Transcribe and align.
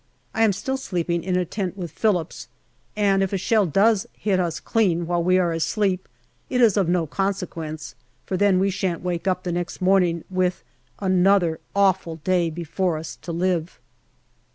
I 0.33 0.41
am 0.41 0.51
still 0.51 0.77
sleeping 0.77 1.23
in 1.23 1.35
a 1.35 1.45
tent 1.45 1.77
with 1.77 1.91
Phillips, 1.91 2.47
and 2.95 3.21
if 3.21 3.33
a 3.33 3.37
shell 3.37 3.67
does 3.67 4.07
hit 4.13 4.39
us 4.39 4.59
clean 4.59 5.05
while 5.05 5.23
we 5.23 5.37
are 5.37 5.53
asleep 5.53 6.09
it 6.49 6.59
is 6.59 6.75
of 6.75 6.89
no 6.89 7.05
consequence, 7.05 7.93
for 8.25 8.35
then 8.35 8.57
we 8.57 8.71
shan't 8.71 9.03
wake 9.03 9.27
up 9.27 9.43
the 9.43 9.51
next 9.51 9.79
morning 9.79 10.23
with 10.27 10.63
another 10.97 11.59
awful 11.75 12.15
day 12.15 12.49
before 12.49 12.97
us 12.97 13.15
to 13.17 13.31
live. 13.31 13.79